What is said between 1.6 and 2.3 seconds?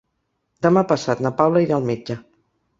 irà al metge.